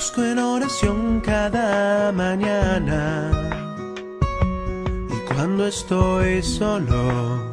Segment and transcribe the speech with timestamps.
[0.00, 3.30] busco en oración cada mañana.
[5.10, 7.52] Y cuando estoy solo,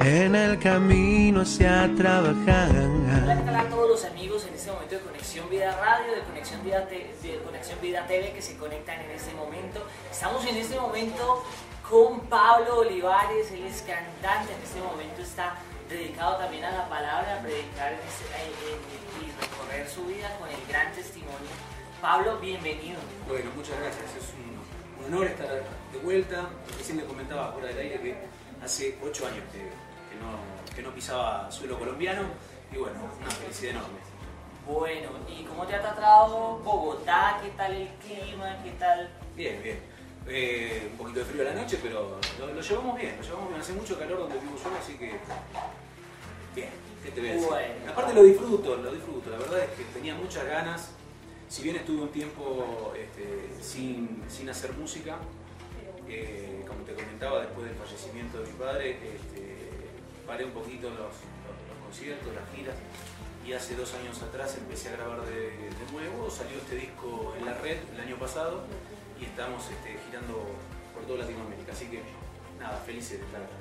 [0.00, 2.70] en el camino hacia trabajar.
[2.70, 6.22] Hola, ¿qué tal a todos los amigos en este momento de Conexión Vida Radio, de
[6.22, 9.84] Conexión Vida, de Conexión Vida TV que se conectan en este momento?
[10.10, 11.44] Estamos en este momento
[11.90, 15.56] con Pablo Olivares, él es cantante, en este momento está
[15.92, 20.34] dedicado también a la palabra, a predicar en este- en- en- y recorrer su vida
[20.38, 21.50] con el gran testimonio.
[22.00, 22.98] Pablo, bienvenido.
[23.28, 24.04] Bueno, muchas gracias.
[24.16, 26.48] Es un, un honor estar de vuelta.
[26.76, 28.16] Recién le comentaba fuera del aire que
[28.64, 32.22] hace ocho años que, que no, que no pisaba suelo colombiano
[32.72, 33.98] y bueno, una felicidad enorme.
[34.66, 37.38] Bueno, ¿y cómo te ha tratado Bogotá?
[37.42, 38.56] ¿Qué tal el clima?
[38.62, 39.10] ¿Qué tal?
[39.36, 39.80] Bien, bien.
[40.28, 43.48] Eh, un poquito de frío a la noche, pero lo, lo llevamos bien, lo llevamos
[43.48, 43.60] bien.
[43.60, 45.12] Hace mucho calor donde vivo yo, así que
[46.54, 46.68] bien.
[47.02, 47.48] ¿Qué te voy a decir?
[47.48, 47.90] Bueno.
[47.92, 49.30] Aparte lo disfruto, lo disfruto.
[49.30, 50.90] La verdad es que tenía muchas ganas.
[51.48, 55.16] Si bien estuve un tiempo este, sin, sin hacer música,
[56.08, 59.56] eh, como te comentaba, después del fallecimiento de mi padre, este,
[60.26, 62.76] paré un poquito los, los- los conciertos, las giras,
[63.46, 67.44] y hace dos años atrás empecé a grabar de, de nuevo, salió este disco en
[67.44, 68.62] la red el año pasado,
[69.22, 70.50] y estamos este, girando
[70.92, 72.02] por toda Latinoamérica, así que
[72.58, 73.54] nada, felices de estar acá.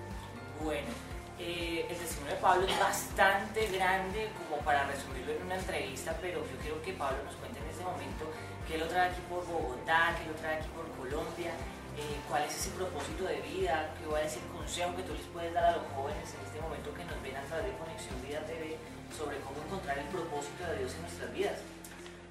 [0.64, 0.90] Bueno,
[1.38, 6.42] eh, el testimonio de Pablo es bastante grande como para resumirlo en una entrevista, pero
[6.42, 8.26] yo quiero que Pablo nos cuente en este momento
[8.68, 11.54] qué lo trae aquí por Bogotá, qué lo trae aquí por Colombia,
[11.98, 15.30] eh, cuál es ese propósito de vida, qué va a decir consejo que tú les
[15.30, 18.18] puedes dar a los jóvenes en este momento que nos ven a través de Conexión
[18.26, 18.78] Vida TV
[19.14, 21.58] sobre cómo encontrar el propósito de Dios en nuestras vidas.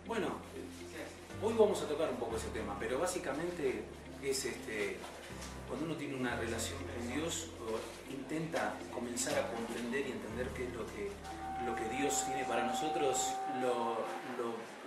[0.06, 0.50] Bueno,
[1.42, 3.82] hoy vamos a tocar un poco ese tema, pero básicamente
[4.22, 4.96] es este,
[5.68, 10.64] cuando uno tiene una relación con Dios, o intenta comenzar a comprender y entender qué
[10.64, 11.10] es lo que,
[11.64, 13.16] lo que Dios tiene para nosotros,
[13.62, 13.98] lo-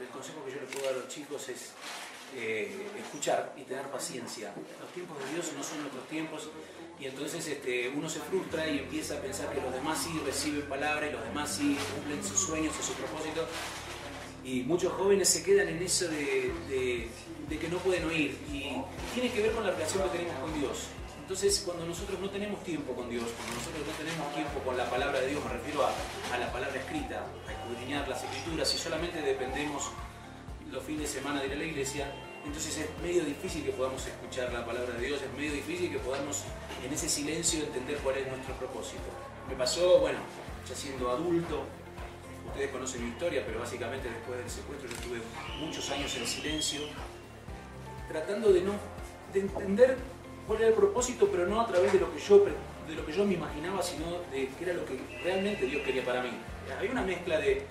[0.02, 1.72] el consejo que yo le puedo a los chicos es
[2.36, 4.52] eh, escuchar y tener paciencia.
[4.82, 6.50] Los tiempos de Dios no son nuestros tiempos
[7.00, 10.68] y entonces este, uno se frustra y empieza a pensar que los demás sí reciben
[10.68, 13.46] palabra y los demás sí cumplen sus sueños o sus propósitos
[14.44, 17.08] y muchos jóvenes se quedan en eso de, de-
[17.50, 18.72] de que no pueden oír y
[19.14, 20.88] tiene que ver con la relación que tenemos con Dios.
[21.20, 24.90] Entonces, cuando nosotros no tenemos tiempo con Dios, cuando nosotros no tenemos tiempo con la
[24.90, 25.92] palabra de Dios, me refiero a,
[26.34, 29.90] a la palabra escrita, a escudriñar las escrituras, y solamente dependemos
[30.72, 32.12] los fines de semana de ir a la iglesia,
[32.46, 36.00] entonces es medio difícil que podamos escuchar la palabra de Dios, es medio difícil que
[36.00, 36.44] podamos
[36.86, 39.04] en ese silencio entender cuál es nuestro propósito.
[39.48, 40.20] Me pasó, bueno,
[40.68, 41.64] ya siendo adulto,
[42.54, 45.18] ustedes conocen mi historia, pero básicamente después del secuestro yo estuve
[45.60, 46.82] muchos años en silencio,
[48.08, 48.74] tratando de no
[49.34, 49.98] de entender
[50.46, 52.46] cuál era el propósito, pero no a través de lo que yo
[52.88, 56.06] de lo que yo me imaginaba, sino de qué era lo que realmente Dios quería
[56.06, 56.30] para mí.
[56.78, 57.64] Había una mezcla de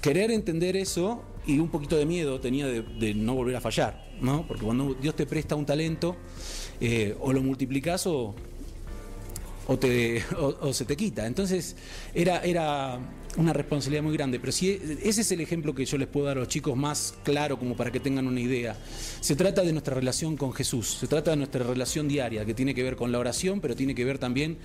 [0.00, 4.10] querer entender eso y un poquito de miedo tenía de, de no volver a fallar,
[4.20, 4.46] ¿no?
[4.46, 6.16] Porque cuando Dios te presta un talento,
[6.80, 8.34] eh, o lo multiplicas o,
[9.66, 11.26] o, te, o, se te quita.
[11.26, 11.76] Entonces
[12.14, 12.98] era, era
[13.36, 14.40] una responsabilidad muy grande.
[14.40, 17.14] Pero si ese es el ejemplo que yo les puedo dar a los chicos más
[17.22, 18.76] claro como para que tengan una idea.
[19.20, 22.74] Se trata de nuestra relación con Jesús, se trata de nuestra relación diaria, que tiene
[22.74, 24.58] que ver con la oración, pero tiene que ver también,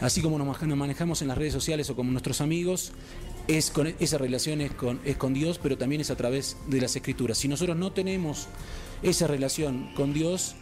[0.00, 2.92] así como nos manejamos en las redes sociales o como nuestros amigos,
[3.48, 6.80] es con esa relación es con, es con Dios, pero también es a través de
[6.80, 7.38] las escrituras.
[7.38, 8.48] Si nosotros no tenemos
[9.02, 10.56] esa relación con Dios,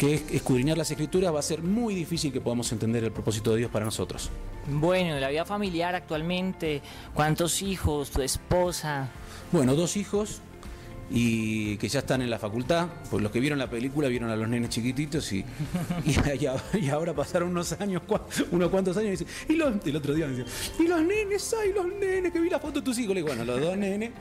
[0.00, 3.50] que es escudriñar las escrituras, va a ser muy difícil que podamos entender el propósito
[3.52, 4.30] de Dios para nosotros.
[4.66, 6.80] Bueno, la vida familiar actualmente,
[7.12, 9.10] ¿cuántos hijos, tu esposa?
[9.52, 10.40] Bueno, dos hijos
[11.12, 14.36] y que ya están en la facultad, pues los que vieron la película vieron a
[14.36, 15.44] los nenes chiquititos y,
[16.06, 18.22] y, y- y ahora pasaron unos años, cua-
[18.52, 21.54] unos cuantos años y dicen, y los, el otro día me decían, y los nenes,
[21.60, 23.10] ay, los nenes, que vi la foto de tus hijos.
[23.14, 24.12] Le digo, bueno, los dos nenes,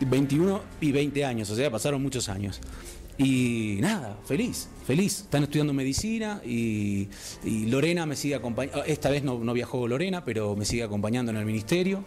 [0.00, 2.60] 21 y 20 años, o sea, pasaron muchos años.
[3.18, 5.20] Y nada, feliz, feliz.
[5.20, 7.08] Están estudiando medicina y,
[7.44, 8.84] y Lorena me sigue acompañando.
[8.84, 12.04] Esta vez no, no viajó Lorena, pero me sigue acompañando en el ministerio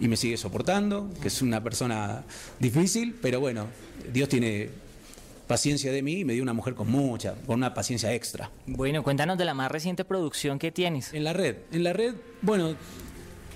[0.00, 2.24] y me sigue soportando, que es una persona
[2.58, 3.66] difícil, pero bueno,
[4.12, 4.70] Dios tiene
[5.46, 8.50] paciencia de mí y me dio una mujer con mucha, con una paciencia extra.
[8.66, 11.12] Bueno, cuéntanos de la más reciente producción que tienes.
[11.12, 12.74] En la red, en la red, bueno,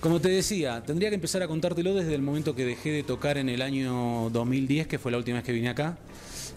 [0.00, 3.38] como te decía, tendría que empezar a contártelo desde el momento que dejé de tocar
[3.38, 5.98] en el año 2010, que fue la última vez que vine acá.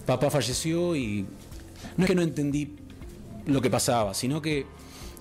[0.06, 1.26] Papá falleció y
[1.98, 2.76] no es que no entendí
[3.46, 4.66] lo que pasaba, sino que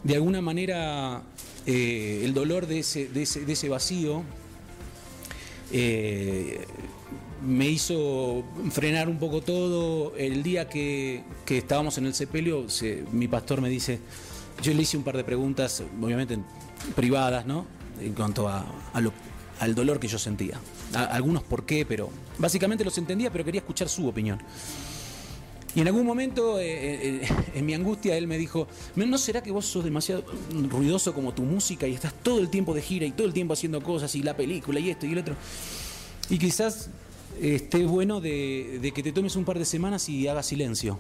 [0.03, 1.23] de alguna manera
[1.67, 4.23] eh, el dolor de ese, de ese, de ese vacío
[5.73, 6.67] eh,
[7.47, 10.15] me hizo frenar un poco todo.
[10.17, 14.01] El día que, que estábamos en el sepelio, se- mi pastor me dice,
[14.63, 16.39] yo le hice un par de preguntas, obviamente
[16.97, 17.67] privadas, ¿no?
[18.01, 19.13] En cuanto a, a lo,
[19.61, 20.59] al dolor que yo sentía.
[20.95, 24.41] algunos por qué, pero básicamente los entendía, pero quería escuchar su opinión.
[25.75, 28.67] Y en algún momento, eh, eh, eh, en mi angustia, él me dijo,
[28.97, 30.25] ¿no será que vos sos demasiado
[30.69, 33.53] ruidoso como tu música y estás todo el tiempo de gira y todo el tiempo
[33.53, 35.37] haciendo cosas y la película y esto y el otro?
[36.29, 36.89] Y quizás
[37.41, 40.99] esté bueno de, que te tomes un par de semanas y hagas silencio.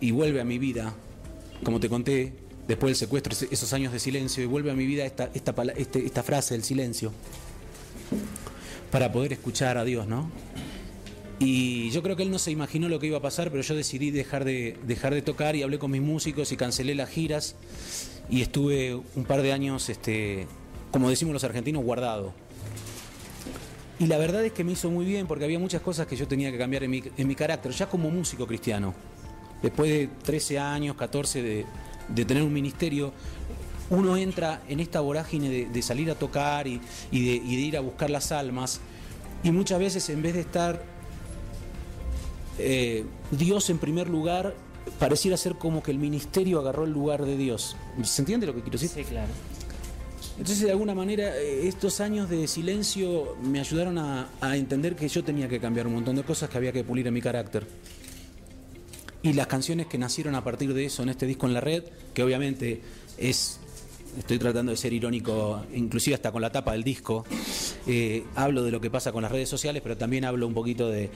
[0.00, 0.94] Y vuelve a mi vida,
[1.64, 2.32] como te conté,
[2.66, 6.22] después del secuestro, esos años de silencio, y vuelve a mi vida esta, este, esta
[6.22, 7.12] frase, el silencio,
[8.90, 10.30] para poder escuchar a Dios, ¿no?
[11.38, 13.74] Y yo creo que él no se imaginó lo que iba a pasar, pero yo
[13.74, 17.56] decidí dejar de, dejar de tocar y hablé con mis músicos y cancelé las giras
[18.30, 20.46] y estuve un par de años, este,
[20.90, 22.32] como decimos los argentinos, guardado.
[23.98, 26.26] Y la verdad es que me hizo muy bien porque había muchas cosas que yo
[26.26, 28.94] tenía que cambiar en mi, en mi carácter, ya como músico cristiano.
[29.60, 31.66] Después de 13 años, 14 de,
[32.08, 33.12] de tener un ministerio,
[33.90, 36.80] uno entra en esta vorágine de, salir a tocar y,
[37.10, 38.80] de, y de ir a buscar las almas.
[39.42, 40.82] Y muchas veces en vez de estar
[42.58, 44.54] eh, Dios en primer lugar,
[44.98, 47.76] pareciera ser como que el ministerio agarró el lugar de Dios.
[48.02, 48.90] ¿Se entiende lo que quiero decir?
[48.90, 49.32] Sí, claro.
[50.36, 55.22] Entonces, de alguna manera, eh, estos años de silencio me ayudaron a, entender que yo
[55.22, 57.66] tenía que cambiar un montón de cosas que había que pulir en mi carácter.
[59.24, 61.82] Y las canciones que nacieron a partir de eso en este disco en la red,
[62.12, 62.80] que obviamente
[63.18, 63.58] es
[64.16, 67.24] estoy tratando de ser irónico, inclusive hasta con la tapa del disco.
[67.88, 70.88] Eh, hablo de lo que pasa con las redes sociales, pero también hablo un poquito
[70.88, 71.10] de,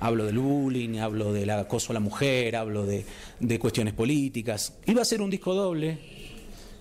[0.00, 3.04] Hablo del bullying, hablo del acoso a la mujer, hablo de,
[3.58, 4.74] cuestiones políticas.
[4.86, 5.98] Iba a ser un disco doble.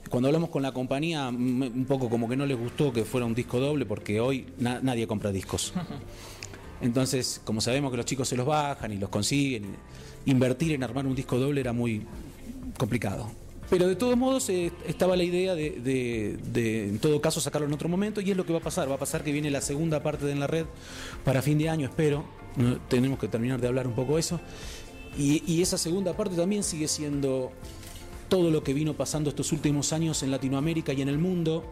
[0.09, 3.33] Cuando hablamos con la compañía, un poco como que no les gustó que fuera un
[3.33, 5.73] disco doble porque hoy nadie compra discos.
[6.81, 9.75] Entonces, como sabemos que los chicos se los bajan y los consiguen,
[10.25, 12.05] invertir en armar un disco doble era muy
[12.77, 13.31] complicado.
[13.69, 17.89] Pero de todos modos eh, estaba la idea de, en todo caso, sacarlo en otro
[17.89, 18.89] momento y es lo que va a pasar.
[18.89, 20.65] Va a pasar que viene la segunda parte de En la Red
[21.25, 22.23] para fin de año, espero
[22.87, 24.39] tenemos que terminar de hablar un poco de eso.
[25.17, 27.51] Y, esa segunda parte también sigue siendo
[28.29, 31.63] todo lo que vino pasando estos últimos años en Latinoamérica y en el mundo.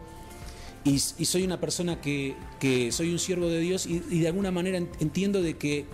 [0.86, 2.36] Y, soy una persona que,
[2.92, 5.84] soy un siervo de Dios y, de alguna manera entiendo de que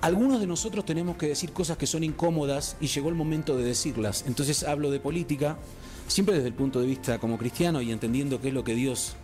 [0.00, 3.64] algunos de nosotros tenemos que decir cosas que son incómodas y llegó el momento de
[3.64, 4.24] decirlas.
[4.26, 5.58] Entonces hablo de política,
[6.08, 9.16] siempre desde el punto de vista como cristiano y entendiendo qué es lo que Dios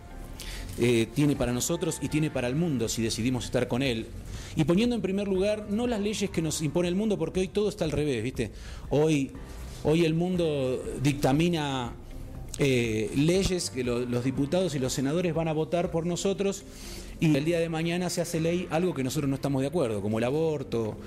[0.77, 4.05] eh, tiene para nosotros y tiene para el mundo si decidimos estar con Él.
[4.55, 7.47] Y poniendo en primer lugar no las leyes que nos impone el mundo, porque hoy
[7.47, 8.51] todo está al revés, ¿viste?
[8.91, 9.31] Hoy,
[9.83, 11.93] hoy el mundo dictamina
[12.59, 16.63] eh, leyes que los diputados y los senadores van a votar por nosotros
[17.21, 20.01] y el día de mañana se hace ley algo que nosotros no estamos de acuerdo,
[20.01, 20.97] como el aborto,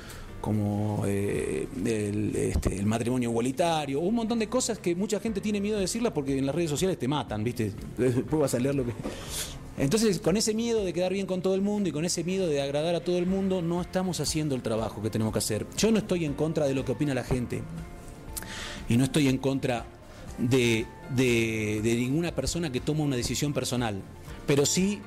[0.41, 5.77] como eh, este, el, matrimonio igualitario, un montón de cosas que mucha gente tiene miedo
[5.77, 7.73] de decirlas porque en las redes sociales te matan, ¿viste?
[7.97, 8.93] Después vas a leer lo que...
[9.79, 12.47] Entonces, con ese miedo de quedar bien con todo el mundo y con ese miedo
[12.47, 15.67] de agradar a todo el mundo, no estamos haciendo el trabajo que tenemos que hacer.
[15.79, 17.63] Yo no estoy en contra de lo que opina la gente
[18.89, 19.87] y no estoy en contra
[20.38, 24.02] de, de ninguna persona que toma una decisión personal,
[24.46, 25.00] pero sí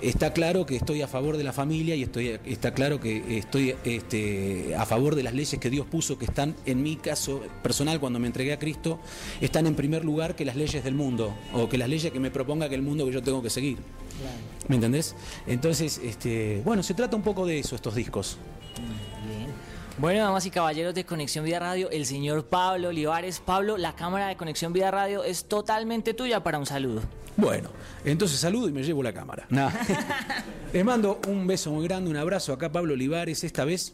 [0.00, 3.74] Está claro que estoy a favor de la familia y estoy, está claro que estoy
[3.84, 7.98] este, a favor de las leyes que Dios puso, que están, en mi caso personal,
[7.98, 9.00] cuando me entregué a Cristo,
[9.40, 12.30] están en primer lugar que las leyes del mundo, o que las leyes que me
[12.30, 13.78] proponga que el mundo que yo tengo que seguir.
[14.68, 15.16] ¿Me entendés?
[15.48, 18.38] Entonces, este, bueno, se trata un poco de eso, estos discos.
[19.98, 23.42] Bueno, damas y caballeros de Conexión Vida Radio, el señor Pablo Olivares.
[23.44, 27.02] Pablo, la cámara de Conexión Vida Radio es totalmente tuya para un saludo.
[27.36, 27.70] Bueno,
[28.04, 29.48] entonces saludo y me llevo la cámara.
[30.72, 33.92] Les mando un beso muy grande, un abrazo acá Pablo Olivares, esta vez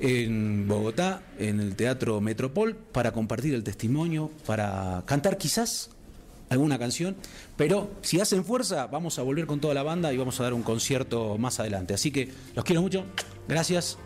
[0.00, 5.88] en Bogotá, en el Teatro Metropol, para compartir el testimonio, para cantar quizás
[6.50, 7.16] alguna canción,
[7.56, 10.52] pero si hacen fuerza vamos a volver con toda la banda y vamos a dar
[10.52, 11.94] un concierto más adelante.
[11.94, 13.06] Así que los quiero mucho,
[13.48, 13.96] gracias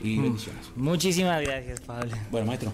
[0.00, 0.22] y mm.
[0.22, 0.70] bendiciones.
[0.76, 2.16] Muchísimas gracias, Pablo.
[2.30, 2.72] Bueno, maestro.